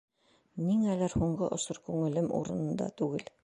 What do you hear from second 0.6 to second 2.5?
Ниңәлер һуңғы осор күңелем